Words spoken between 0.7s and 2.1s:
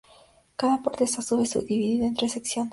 parte está a su vez subdividida